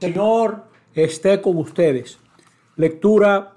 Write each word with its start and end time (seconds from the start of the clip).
Señor 0.00 0.64
esté 0.94 1.40
con 1.40 1.56
ustedes. 1.56 2.18
Lectura 2.76 3.56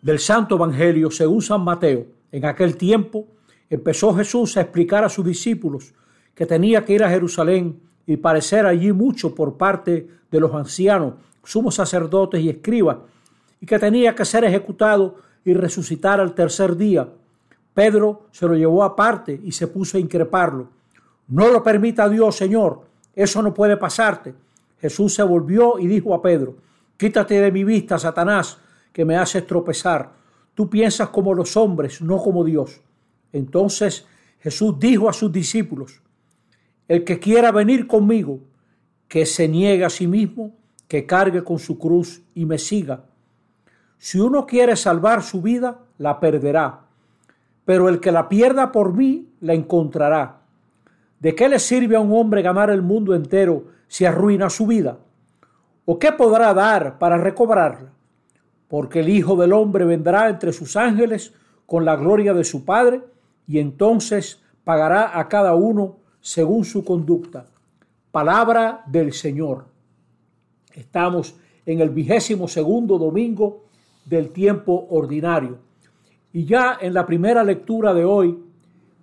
del 0.00 0.20
Santo 0.20 0.54
Evangelio 0.54 1.10
según 1.10 1.42
San 1.42 1.62
Mateo. 1.62 2.06
En 2.30 2.44
aquel 2.44 2.76
tiempo 2.76 3.26
empezó 3.68 4.14
Jesús 4.14 4.56
a 4.56 4.60
explicar 4.60 5.02
a 5.02 5.08
sus 5.08 5.26
discípulos 5.26 5.92
que 6.36 6.46
tenía 6.46 6.84
que 6.84 6.92
ir 6.92 7.02
a 7.02 7.10
Jerusalén 7.10 7.80
y 8.06 8.16
parecer 8.16 8.64
allí 8.64 8.92
mucho 8.92 9.34
por 9.34 9.56
parte 9.56 10.06
de 10.30 10.40
los 10.40 10.54
ancianos, 10.54 11.14
sumos 11.42 11.74
sacerdotes 11.74 12.40
y 12.40 12.48
escribas, 12.48 12.98
y 13.60 13.66
que 13.66 13.80
tenía 13.80 14.14
que 14.14 14.24
ser 14.24 14.44
ejecutado 14.44 15.16
y 15.44 15.52
resucitar 15.54 16.20
al 16.20 16.34
tercer 16.34 16.76
día. 16.76 17.08
Pedro 17.74 18.28
se 18.30 18.46
lo 18.46 18.54
llevó 18.54 18.84
aparte 18.84 19.40
y 19.42 19.50
se 19.50 19.66
puso 19.66 19.96
a 19.96 20.00
increparlo. 20.00 20.68
No 21.26 21.50
lo 21.50 21.60
permita 21.64 22.08
Dios, 22.08 22.36
Señor, 22.36 22.82
eso 23.16 23.42
no 23.42 23.52
puede 23.52 23.76
pasarte. 23.76 24.45
Jesús 24.80 25.14
se 25.14 25.22
volvió 25.22 25.78
y 25.78 25.86
dijo 25.86 26.14
a 26.14 26.22
Pedro, 26.22 26.56
Quítate 26.96 27.40
de 27.40 27.52
mi 27.52 27.64
vista, 27.64 27.98
Satanás, 27.98 28.58
que 28.92 29.04
me 29.04 29.16
haces 29.16 29.46
tropezar. 29.46 30.12
Tú 30.54 30.70
piensas 30.70 31.10
como 31.10 31.34
los 31.34 31.56
hombres, 31.56 32.00
no 32.00 32.18
como 32.18 32.44
Dios. 32.44 32.80
Entonces 33.32 34.06
Jesús 34.40 34.78
dijo 34.78 35.08
a 35.08 35.12
sus 35.12 35.30
discípulos, 35.30 36.00
El 36.88 37.04
que 37.04 37.18
quiera 37.18 37.52
venir 37.52 37.86
conmigo, 37.86 38.40
que 39.08 39.26
se 39.26 39.48
niegue 39.48 39.84
a 39.84 39.90
sí 39.90 40.06
mismo, 40.06 40.54
que 40.88 41.04
cargue 41.04 41.44
con 41.44 41.58
su 41.58 41.78
cruz 41.78 42.22
y 42.34 42.46
me 42.46 42.58
siga. 42.58 43.04
Si 43.98 44.18
uno 44.18 44.46
quiere 44.46 44.76
salvar 44.76 45.22
su 45.22 45.42
vida, 45.42 45.80
la 45.98 46.20
perderá, 46.20 46.86
pero 47.64 47.88
el 47.88 48.00
que 48.00 48.12
la 48.12 48.28
pierda 48.28 48.72
por 48.72 48.94
mí, 48.94 49.28
la 49.40 49.54
encontrará. 49.54 50.40
¿De 51.20 51.34
qué 51.34 51.48
le 51.48 51.58
sirve 51.58 51.96
a 51.96 52.00
un 52.00 52.12
hombre 52.12 52.42
ganar 52.42 52.70
el 52.70 52.82
mundo 52.82 53.14
entero 53.14 53.64
si 53.88 54.04
arruina 54.04 54.50
su 54.50 54.66
vida? 54.66 54.98
¿O 55.84 55.98
qué 55.98 56.12
podrá 56.12 56.52
dar 56.52 56.98
para 56.98 57.16
recobrarla? 57.16 57.92
Porque 58.68 59.00
el 59.00 59.08
Hijo 59.08 59.36
del 59.36 59.52
Hombre 59.52 59.84
vendrá 59.84 60.28
entre 60.28 60.52
sus 60.52 60.76
ángeles 60.76 61.32
con 61.66 61.84
la 61.84 61.96
gloria 61.96 62.34
de 62.34 62.44
su 62.44 62.64
Padre 62.64 63.02
y 63.46 63.58
entonces 63.58 64.42
pagará 64.64 65.18
a 65.18 65.28
cada 65.28 65.54
uno 65.54 65.98
según 66.20 66.64
su 66.64 66.84
conducta. 66.84 67.46
Palabra 68.10 68.82
del 68.86 69.12
Señor. 69.12 69.66
Estamos 70.72 71.36
en 71.64 71.80
el 71.80 71.90
vigésimo 71.90 72.48
segundo 72.48 72.98
domingo 72.98 73.64
del 74.04 74.30
tiempo 74.30 74.86
ordinario. 74.90 75.58
Y 76.32 76.44
ya 76.44 76.78
en 76.80 76.94
la 76.94 77.06
primera 77.06 77.44
lectura 77.44 77.94
de 77.94 78.04
hoy 78.04 78.38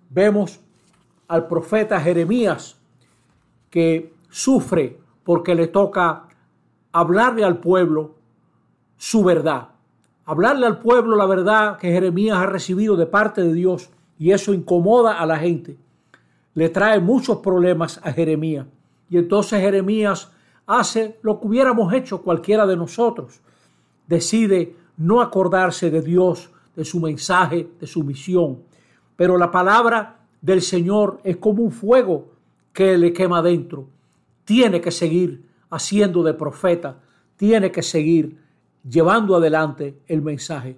vemos 0.09 0.59
al 1.28 1.47
profeta 1.47 2.00
Jeremías 2.00 2.78
que 3.70 4.12
sufre 4.34 5.00
porque 5.23 5.53
le 5.53 5.67
toca 5.67 6.28
hablarle 6.92 7.45
al 7.45 7.59
pueblo 7.59 8.16
su 8.98 9.23
verdad. 9.23 9.70
Hablarle 10.25 10.66
al 10.66 10.80
pueblo 10.80 11.16
la 11.16 11.28
verdad 11.28 11.78
que 11.78 11.92
Jeremías 11.92 12.38
ha 12.38 12.48
recibido 12.48 12.95
de 12.95 13.06
parte 13.06 13.44
de 13.44 13.53
Dios 13.53 13.92
y 14.17 14.31
eso 14.31 14.52
incomoda 14.52 15.20
a 15.20 15.25
la 15.28 15.38
gente. 15.38 15.78
Le 16.56 16.70
trae 16.70 17.00
muchos 17.00 17.38
problemas 17.38 18.00
a 18.03 18.12
Jeremías. 18.12 18.66
Y 19.08 19.20
entonces 19.20 19.62
Jeremías 19.62 20.31
hace 20.66 21.20
lo 21.22 21.40
que 21.40 21.47
hubiéramos 21.47 21.94
hecho 21.94 22.23
cualquiera 22.23 22.66
de 22.66 22.75
nosotros. 22.75 23.40
Decide 24.08 24.75
no 24.97 25.22
acordarse 25.22 25.92
de 25.92 26.02
Dios, 26.02 26.50
de 26.75 26.86
su 26.86 27.00
mensaje, 27.00 27.70
de 27.80 27.86
su 27.86 28.03
misión. 28.03 28.64
Pero 29.16 29.38
la 29.38 29.52
palabra 29.52 30.22
del 30.42 30.64
Señor 30.64 31.20
es 31.23 31.38
como 31.38 31.62
un 31.62 31.72
fuego 31.72 32.31
que 32.73 32.97
le 32.97 33.14
quema 33.14 33.44
dentro. 33.44 33.93
Tiene 34.46 34.82
que 34.82 34.92
seguir 34.92 35.46
haciendo 35.70 36.24
de 36.24 36.34
profeta, 36.34 37.02
tiene 37.36 37.72
que 37.72 37.82
seguir 37.82 38.40
llevando 38.88 39.36
adelante 39.36 40.00
el 40.08 40.22
mensaje. 40.22 40.78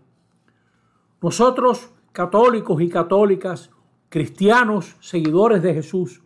Nosotros, 1.21 1.89
católicos 2.11 2.81
y 2.81 2.89
católicas, 2.89 3.71
cristianos, 4.09 4.95
seguidores 4.99 5.61
de 5.61 5.73
Jesús, 5.73 6.21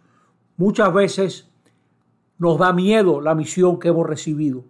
muchas 0.58 0.94
veces 0.94 1.50
nos 2.38 2.58
da 2.58 2.74
miedo 2.74 3.22
la 3.22 3.36
misión 3.36 3.80
que 3.80 3.90
hemos 3.90 4.08
recibido. 4.08 4.64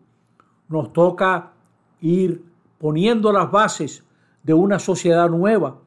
Nos 0.68 0.94
toca 0.94 1.54
ir 2.02 2.44
poniendo 2.78 3.32
las 3.32 3.52
bases 3.52 4.04
de 4.44 4.54
una 4.54 4.80
sociedad 4.80 5.30
nueva, 5.30 5.78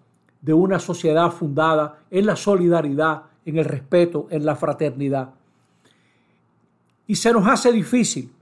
de 0.40 0.52
una 0.52 0.78
sociedad 0.78 1.30
fundada 1.30 2.00
en 2.10 2.26
la 2.26 2.36
solidaridad, 2.36 3.22
en 3.44 3.58
el 3.58 3.64
respeto, 3.64 4.26
en 4.30 4.44
la 4.44 4.56
fraternidad. 4.56 5.34
Y 7.12 7.16
se 7.16 7.30
nos 7.30 7.46
hace 7.46 7.70
difícil 7.70 8.32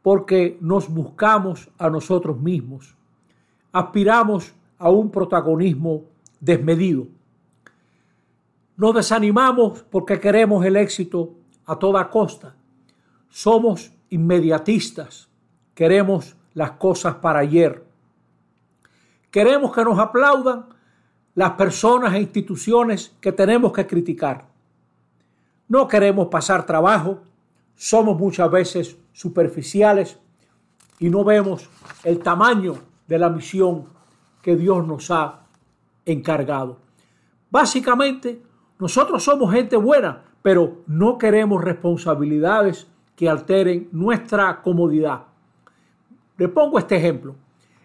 porque 0.00 0.56
nos 0.62 0.88
buscamos 0.88 1.68
a 1.76 1.90
nosotros 1.90 2.40
mismos, 2.40 2.96
aspiramos 3.70 4.54
a 4.78 4.88
un 4.88 5.10
protagonismo 5.10 6.04
desmedido. 6.40 7.08
Nos 8.74 8.94
desanimamos 8.94 9.82
porque 9.82 10.18
queremos 10.18 10.64
el 10.64 10.76
éxito 10.76 11.34
a 11.66 11.76
toda 11.78 12.08
costa. 12.08 12.54
Somos 13.28 13.92
inmediatistas, 14.08 15.28
queremos 15.74 16.34
las 16.54 16.70
cosas 16.70 17.16
para 17.16 17.40
ayer. 17.40 17.84
Queremos 19.30 19.74
que 19.74 19.84
nos 19.84 19.98
aplaudan 19.98 20.64
las 21.34 21.50
personas 21.50 22.14
e 22.14 22.20
instituciones 22.20 23.14
que 23.20 23.32
tenemos 23.32 23.74
que 23.74 23.86
criticar. 23.86 24.46
No 25.68 25.86
queremos 25.86 26.28
pasar 26.28 26.64
trabajo, 26.64 27.20
somos 27.76 28.18
muchas 28.18 28.50
veces 28.50 28.96
superficiales 29.12 30.18
y 30.98 31.10
no 31.10 31.22
vemos 31.24 31.68
el 32.02 32.18
tamaño 32.18 32.74
de 33.06 33.18
la 33.18 33.30
misión 33.30 33.84
que 34.42 34.56
Dios 34.56 34.86
nos 34.86 35.10
ha 35.10 35.46
encargado. 36.04 36.78
Básicamente, 37.50 38.42
nosotros 38.78 39.22
somos 39.22 39.52
gente 39.52 39.76
buena, 39.76 40.22
pero 40.42 40.82
no 40.86 41.18
queremos 41.18 41.62
responsabilidades 41.62 42.86
que 43.14 43.28
alteren 43.28 43.88
nuestra 43.92 44.62
comodidad. 44.62 45.24
Le 46.36 46.48
pongo 46.48 46.78
este 46.78 46.96
ejemplo. 46.96 47.34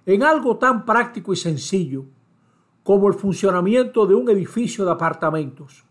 En 0.06 0.24
algo 0.24 0.58
tan 0.58 0.86
práctico 0.86 1.32
y 1.32 1.36
sencillo 1.36 2.06
como 2.84 3.08
el 3.08 3.14
funcionamiento 3.14 4.06
de 4.06 4.16
un 4.16 4.30
edificio 4.30 4.84
de 4.84 4.92
apartamentos. 4.92 5.84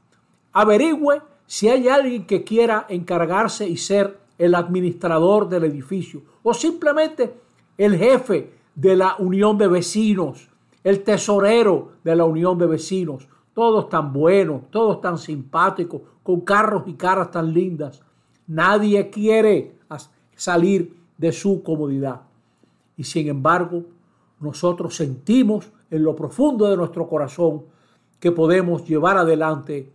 Averigüe 0.52 1.22
si 1.50 1.68
hay 1.68 1.88
alguien 1.88 2.26
que 2.26 2.44
quiera 2.44 2.86
encargarse 2.88 3.68
y 3.68 3.76
ser 3.76 4.20
el 4.38 4.54
administrador 4.54 5.48
del 5.48 5.64
edificio 5.64 6.22
o 6.44 6.54
simplemente 6.54 7.34
el 7.76 7.98
jefe 7.98 8.52
de 8.76 8.94
la 8.94 9.16
unión 9.18 9.58
de 9.58 9.66
vecinos, 9.66 10.48
el 10.84 11.02
tesorero 11.02 11.94
de 12.04 12.14
la 12.14 12.24
unión 12.24 12.56
de 12.56 12.66
vecinos, 12.66 13.26
todos 13.52 13.88
tan 13.88 14.12
buenos, 14.12 14.70
todos 14.70 15.00
tan 15.00 15.18
simpáticos, 15.18 16.02
con 16.22 16.42
carros 16.42 16.84
y 16.86 16.94
caras 16.94 17.32
tan 17.32 17.52
lindas. 17.52 18.00
Nadie 18.46 19.10
quiere 19.10 19.74
salir 20.36 20.96
de 21.18 21.32
su 21.32 21.64
comodidad. 21.64 22.20
Y 22.96 23.02
sin 23.02 23.26
embargo, 23.26 23.82
nosotros 24.38 24.94
sentimos 24.94 25.68
en 25.90 26.04
lo 26.04 26.14
profundo 26.14 26.70
de 26.70 26.76
nuestro 26.76 27.08
corazón 27.08 27.64
que 28.20 28.30
podemos 28.30 28.86
llevar 28.86 29.18
adelante 29.18 29.90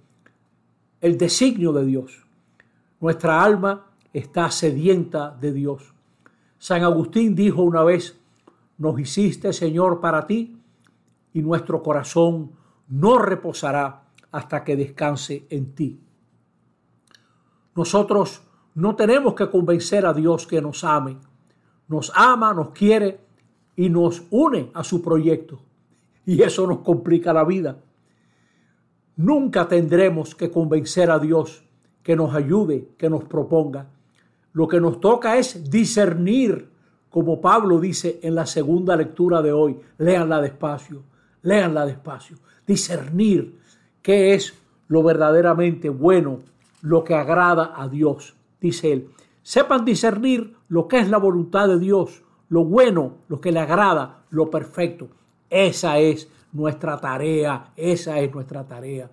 el 1.06 1.20
designio 1.20 1.72
de 1.72 1.86
Dios. 1.86 2.26
Nuestra 3.00 3.44
alma 3.44 3.92
está 4.12 4.50
sedienta 4.50 5.30
de 5.40 5.54
Dios. 5.54 5.94
San 6.58 6.84
Agustín 6.84 7.36
dijo 7.36 7.62
una 7.62 7.84
vez, 7.84 8.20
nos 8.80 9.00
hiciste 9.00 9.54
Señor 9.54 10.02
para 10.02 10.26
ti 10.26 10.58
y 11.32 11.44
nuestro 11.44 11.84
corazón 11.84 12.54
no 12.88 13.20
reposará 13.20 14.06
hasta 14.32 14.64
que 14.64 14.76
descanse 14.76 15.46
en 15.52 15.76
ti. 15.76 16.02
Nosotros 17.76 18.42
no 18.74 18.96
tenemos 18.96 19.36
que 19.36 19.52
convencer 19.52 20.08
a 20.08 20.14
Dios 20.14 20.48
que 20.48 20.60
nos 20.60 20.84
ame. 20.84 21.18
Nos 21.88 22.12
ama, 22.16 22.51
nos 22.51 22.72
quiere 22.72 23.19
y 23.75 23.90
nos 23.90 24.24
une 24.31 24.72
a 24.74 24.84
su 24.84 25.04
proyecto. 25.04 25.60
Y 26.25 26.42
eso 26.42 26.66
nos 26.66 26.80
complica 26.80 27.31
la 27.31 27.44
vida. 27.44 27.78
Nunca 29.17 29.67
tendremos 29.67 30.35
que 30.35 30.51
convencer 30.51 31.09
a 31.09 31.19
Dios 31.19 31.63
que 32.03 32.15
nos 32.15 32.35
ayude, 32.35 32.89
que 32.97 33.09
nos 33.09 33.23
proponga. 33.23 33.88
Lo 34.53 34.67
que 34.67 34.79
nos 34.79 35.00
toca 35.00 35.38
es 35.38 35.69
discernir, 35.69 36.69
como 37.09 37.39
Pablo 37.39 37.79
dice 37.79 38.19
en 38.23 38.35
la 38.35 38.45
segunda 38.45 38.95
lectura 38.95 39.41
de 39.41 39.51
hoy. 39.51 39.79
Léanla 39.97 40.41
despacio, 40.41 41.03
léanla 41.41 41.85
despacio. 41.85 42.38
Discernir 42.67 43.59
qué 44.01 44.33
es 44.33 44.53
lo 44.88 45.01
verdaderamente 45.01 45.89
bueno, 45.89 46.41
lo 46.81 47.03
que 47.03 47.15
agrada 47.15 47.73
a 47.75 47.88
Dios, 47.88 48.35
dice 48.62 48.91
él. 48.91 49.09
Sepan 49.41 49.85
discernir 49.85 50.56
lo 50.67 50.88
que 50.88 51.00
es 51.00 51.09
la 51.09 51.17
voluntad 51.17 51.67
de 51.67 51.79
Dios, 51.79 52.23
lo 52.50 52.65
bueno, 52.65 53.15
lo 53.27 53.41
que 53.41 53.51
le 53.51 53.59
agrada, 53.59 54.23
lo 54.29 54.50
perfecto. 54.50 55.07
Esa 55.50 56.00
es 56.00 56.29
nuestra 56.56 56.98
tarea, 56.98 57.72
esa 57.75 58.19
es 58.19 58.34
nuestra 58.34 58.66
tarea. 58.66 59.10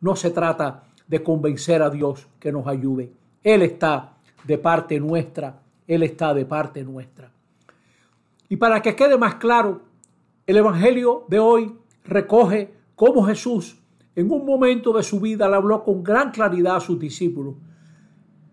No 0.00 0.14
se 0.14 0.30
trata 0.30 0.84
de 1.06 1.22
convencer 1.22 1.82
a 1.82 1.90
Dios 1.90 2.28
que 2.38 2.52
nos 2.52 2.66
ayude. 2.66 3.12
Él 3.42 3.62
está 3.62 4.14
de 4.44 4.58
parte 4.58 5.00
nuestra 5.00 5.60
Él 5.86 6.02
está 6.02 6.32
de 6.32 6.46
parte 6.46 6.82
nuestra. 6.82 7.30
Y 8.48 8.56
para 8.56 8.80
que 8.80 8.94
quede 8.94 9.18
más 9.18 9.34
claro, 9.34 9.82
el 10.46 10.56
Evangelio 10.56 11.24
de 11.28 11.38
hoy 11.38 11.76
recoge 12.04 12.72
cómo 12.94 13.24
Jesús 13.24 13.78
en 14.14 14.30
un 14.30 14.46
momento 14.46 14.92
de 14.92 15.02
su 15.02 15.20
vida 15.20 15.48
le 15.48 15.56
habló 15.56 15.82
con 15.82 16.02
gran 16.02 16.30
claridad 16.30 16.76
a 16.76 16.80
sus 16.80 16.98
discípulos. 16.98 17.56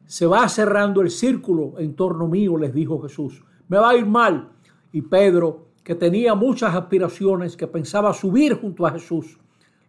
Se 0.06 0.26
va 0.26 0.50
cerrando 0.50 1.02
el 1.02 1.10
círculo 1.10 1.76
en 1.78 1.96
torno 1.96 2.28
mío, 2.28 2.58
les 2.58 2.74
dijo 2.74 3.02
Jesús. 3.02 3.44
Me 3.70 3.78
va 3.78 3.92
a 3.92 3.96
ir 3.96 4.06
mal. 4.06 4.50
Y 4.92 5.04
Pedro, 5.04 5.68
que 5.84 5.96
tenía 5.96 6.36
muchas 6.36 6.76
aspiraciones, 6.76 7.58
que 7.58 7.68
pensaba 7.68 8.14
subir 8.14 8.60
junto 8.60 8.86
a 8.86 8.92
Jesús, 8.92 9.40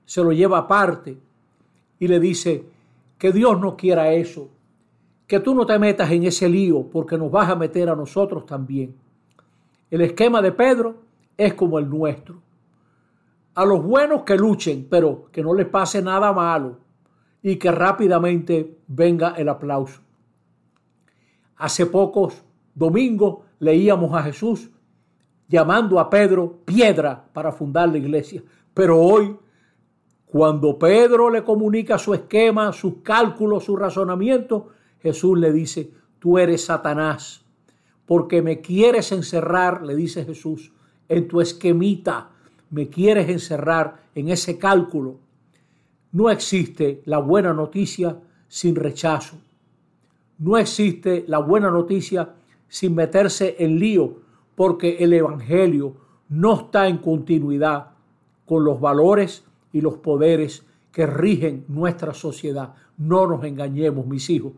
se 0.05 0.23
lo 0.23 0.33
lleva 0.33 0.59
aparte 0.59 1.19
y 1.99 2.09
le 2.09 2.19
dice 2.19 2.65
que 3.19 3.33
Dios 3.33 3.61
no 3.61 3.77
quiera 3.77 4.13
eso, 4.13 4.49
que 5.27 5.41
tú 5.41 5.55
no 5.55 5.65
te 5.65 5.79
metas 5.79 6.11
en 6.11 6.25
ese 6.25 6.49
lío 6.49 6.89
porque 6.91 7.17
nos 7.17 7.31
vas 7.31 7.49
a 7.49 7.57
meter 7.57 7.89
a 7.89 7.97
nosotros 7.97 8.45
también. 8.47 8.95
El 9.91 10.01
esquema 10.01 10.43
de 10.43 10.53
Pedro 10.53 10.97
es 11.37 11.55
como 11.55 11.79
el 11.79 11.89
nuestro. 11.89 12.43
A 13.55 13.65
los 13.65 13.83
buenos 13.85 14.23
que 14.23 14.37
luchen, 14.37 14.87
pero 14.89 15.27
que 15.31 15.43
no 15.43 15.55
les 15.55 15.67
pase 15.67 16.01
nada 16.01 16.33
malo 16.33 16.79
y 17.43 17.57
que 17.57 17.71
rápidamente 17.71 18.79
venga 18.87 19.35
el 19.37 19.49
aplauso. 19.49 20.01
Hace 21.57 21.87
pocos 21.87 22.43
domingos 22.75 23.41
leíamos 23.59 24.15
a 24.15 24.23
Jesús 24.23 24.71
llamando 25.53 26.01
a 26.01 26.09
Pedro 26.09 26.61
piedra 26.65 27.29
para 27.35 27.53
fundar 27.53 27.91
la 27.91 27.99
iglesia, 27.99 28.43
pero 28.73 28.99
hoy 28.99 29.37
cuando 30.25 30.79
Pedro 30.79 31.29
le 31.29 31.45
comunica 31.45 31.99
su 31.99 32.15
esquema, 32.15 32.73
sus 32.73 33.03
cálculos, 33.03 33.65
su 33.65 33.77
razonamiento, 33.77 34.69
Jesús 35.03 35.39
le 35.39 35.53
dice, 35.53 35.91
tú 36.19 36.39
eres 36.39 36.65
Satanás, 36.65 37.45
porque 38.07 38.41
me 38.41 38.63
quieres 38.63 39.13
encerrar, 39.13 39.83
le 39.83 39.95
dice 39.95 40.25
Jesús, 40.25 40.73
en 41.07 41.29
tu 41.29 41.43
esquemita, 41.43 42.31
me 42.71 42.89
quieres 42.89 43.29
encerrar 43.29 44.05
en 44.15 44.31
ese 44.31 44.57
cálculo. 44.57 45.19
No 46.13 46.31
existe 46.31 47.03
la 47.05 47.19
buena 47.19 47.53
noticia 47.53 48.17
sin 48.49 48.75
rechazo. 48.75 49.37
No 50.39 50.57
existe 50.57 51.27
la 51.29 51.41
buena 51.41 51.71
noticia 51.71 52.31
sin 52.69 52.95
meterse 52.95 53.57
en 53.59 53.79
lío, 53.79 54.22
porque 54.63 54.99
el 55.01 55.13
Evangelio 55.13 55.97
no 56.29 56.55
está 56.55 56.87
en 56.87 56.99
continuidad 56.99 57.89
con 58.47 58.63
los 58.63 58.81
valores 58.81 59.45
y 59.73 59.81
los 59.81 59.97
poderes 59.97 60.65
que 60.93 61.05
rigen 61.05 61.65
nuestra 61.67 62.15
sociedad. 62.15 62.73
No 62.97 63.27
nos 63.27 63.43
engañemos, 63.43 64.07
mis 64.07 64.31
hijos, 64.31 64.53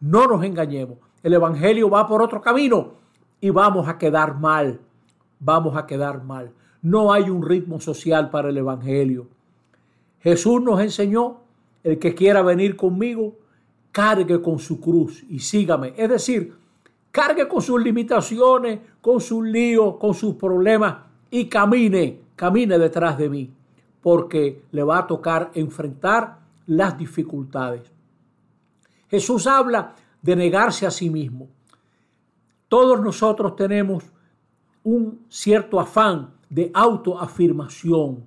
no 0.00 0.26
nos 0.26 0.42
engañemos. 0.42 0.98
El 1.22 1.34
Evangelio 1.34 1.88
va 1.88 2.04
por 2.08 2.20
otro 2.20 2.40
camino 2.42 2.94
y 3.40 3.50
vamos 3.50 3.86
a 3.86 3.96
quedar 3.96 4.40
mal, 4.40 4.80
vamos 5.38 5.76
a 5.76 5.86
quedar 5.86 6.24
mal. 6.24 6.50
No 6.82 7.12
hay 7.12 7.30
un 7.30 7.40
ritmo 7.40 7.80
social 7.80 8.30
para 8.30 8.48
el 8.48 8.56
Evangelio. 8.56 9.28
Jesús 10.18 10.60
nos 10.62 10.80
enseñó, 10.80 11.42
el 11.84 12.00
que 12.00 12.16
quiera 12.16 12.42
venir 12.42 12.74
conmigo, 12.74 13.36
cargue 13.92 14.42
con 14.42 14.58
su 14.58 14.80
cruz 14.80 15.24
y 15.28 15.38
sígame. 15.38 15.94
Es 15.96 16.08
decir, 16.08 16.54
cargue 17.14 17.46
con 17.46 17.62
sus 17.62 17.80
limitaciones, 17.80 18.80
con 19.00 19.20
sus 19.20 19.46
líos, 19.46 19.98
con 19.98 20.14
sus 20.14 20.34
problemas 20.34 20.96
y 21.30 21.48
camine, 21.48 22.22
camine 22.34 22.76
detrás 22.76 23.16
de 23.16 23.28
mí 23.28 23.54
porque 24.02 24.64
le 24.72 24.82
va 24.82 24.98
a 24.98 25.06
tocar 25.06 25.52
enfrentar 25.54 26.40
las 26.66 26.98
dificultades. 26.98 27.90
Jesús 29.08 29.46
habla 29.46 29.94
de 30.20 30.34
negarse 30.34 30.86
a 30.86 30.90
sí 30.90 31.08
mismo. 31.08 31.50
Todos 32.66 33.00
nosotros 33.00 33.54
tenemos 33.54 34.02
un 34.82 35.24
cierto 35.28 35.78
afán 35.78 36.34
de 36.50 36.72
autoafirmación, 36.74 38.26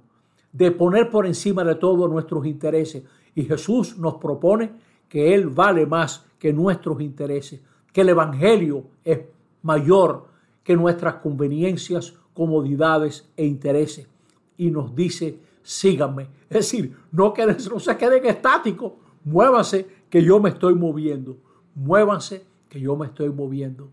de 0.53 0.71
poner 0.71 1.09
por 1.09 1.25
encima 1.27 1.65
de 1.65 1.75
todo 1.75 2.07
nuestros 2.07 2.45
intereses. 2.45 3.03
Y 3.35 3.43
Jesús 3.43 3.97
nos 3.97 4.15
propone 4.15 4.71
que 5.09 5.35
Él 5.35 5.49
vale 5.49 5.85
más 5.85 6.25
que 6.39 6.53
nuestros 6.53 7.01
intereses, 7.01 7.61
que 7.97 8.01
el 8.01 8.09
Evangelio 8.09 8.83
es 9.03 9.21
mayor 9.63 10.27
que 10.63 10.75
nuestras 10.75 11.15
conveniencias, 11.15 12.13
comodidades 12.31 13.27
e 13.35 13.43
intereses. 13.43 14.07
Y 14.55 14.69
nos 14.69 14.93
dice 14.95 15.39
síganme. 15.63 16.27
Es 16.47 16.57
decir, 16.57 16.95
no, 17.11 17.33
queden, 17.33 17.57
no 17.71 17.79
se 17.79 17.97
queden 17.97 18.23
estáticos, 18.27 18.93
muévanse 19.23 19.87
que 20.11 20.21
yo 20.23 20.39
me 20.39 20.49
estoy 20.49 20.75
moviendo, 20.75 21.37
muévanse 21.73 22.45
que 22.69 22.79
yo 22.79 22.95
me 22.95 23.07
estoy 23.07 23.29
moviendo. 23.29 23.89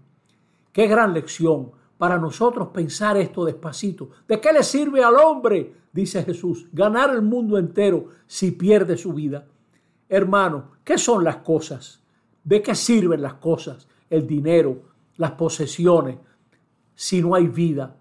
Qué 0.70 0.86
gran 0.86 1.14
lección 1.14 1.70
para 1.96 2.18
nosotros 2.18 2.68
pensar 2.74 3.16
esto 3.16 3.42
despacito. 3.46 4.10
¿De 4.28 4.38
qué 4.38 4.52
le 4.52 4.64
sirve 4.64 5.02
al 5.02 5.14
hombre, 5.14 5.76
dice 5.94 6.22
Jesús, 6.24 6.66
ganar 6.74 7.08
el 7.08 7.22
mundo 7.22 7.56
entero 7.56 8.08
si 8.26 8.50
pierde 8.50 8.98
su 8.98 9.14
vida? 9.14 9.46
Hermano, 10.10 10.72
¿qué 10.84 10.98
son 10.98 11.24
las 11.24 11.38
cosas? 11.38 12.02
¿De 12.44 12.60
qué 12.60 12.74
sirven 12.74 13.22
las 13.22 13.32
cosas? 13.36 13.88
El 14.10 14.26
dinero, 14.26 14.82
las 15.16 15.32
posesiones, 15.32 16.18
si 16.94 17.22
no 17.22 17.34
hay 17.34 17.48
vida. 17.48 17.96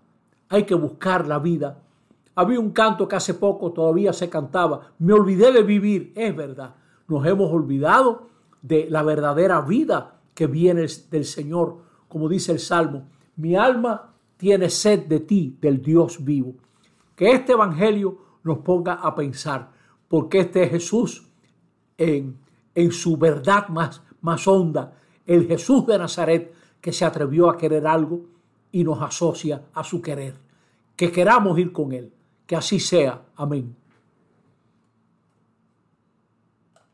Hay 0.50 0.64
que 0.64 0.76
buscar 0.76 1.28
la 1.28 1.40
vida 1.40 1.84
había 2.36 2.60
un 2.60 2.72
canto 2.72 3.08
que 3.08 3.16
hace 3.16 3.36
poco 3.36 3.72
todavía 3.72 4.12
se 4.12 4.30
cantaba. 4.30 4.94
Me 5.00 5.14
olvidé 5.14 5.52
de 5.52 5.64
vivir. 5.64 6.12
Es 6.16 6.36
verdad. 6.36 6.76
Nos 7.08 7.26
hemos 7.26 7.52
olvidado 7.52 8.30
de 8.62 8.90
la 8.90 9.04
verdadera 9.04 9.62
vida 9.62 10.20
que 10.34 10.48
viene 10.48 10.88
del 11.12 11.26
Señor. 11.26 11.78
Como 12.08 12.28
dice 12.28 12.52
el 12.52 12.60
Salmo, 12.60 13.08
mi 13.36 13.56
alma 13.56 14.14
tiene 14.38 14.70
sed 14.70 15.06
de 15.06 15.20
ti, 15.20 15.58
del 15.62 15.82
Dios 15.82 16.24
vivo. 16.24 16.56
Que 17.16 17.32
este 17.32 17.54
Evangelio 17.54 18.18
nos 18.44 18.60
ponga 18.60 18.94
a 18.94 19.14
pensar, 19.16 19.72
porque 20.08 20.40
este 20.40 20.64
es 20.64 20.72
Jesús 20.72 21.30
en, 21.98 22.40
en 22.74 22.92
su 22.92 23.16
verdad 23.16 23.70
más, 23.70 24.02
más 24.22 24.48
honda, 24.48 24.98
el 25.26 25.48
Jesús 25.48 25.86
de 25.86 25.98
Nazaret 25.98 26.54
que 26.82 26.92
se 26.92 27.06
atrevió 27.06 27.50
a 27.50 27.58
querer 27.58 27.88
algo 27.88 28.26
y 28.72 28.84
nos 28.84 29.02
asocia 29.02 29.64
a 29.74 29.84
su 29.84 30.02
querer. 30.02 30.36
Que 30.96 31.12
queramos 31.12 31.58
ir 31.60 31.72
con 31.72 31.94
Él. 31.94 32.14
Que 32.46 32.56
así 32.56 32.80
sea. 32.80 33.22
Amén. 33.36 33.76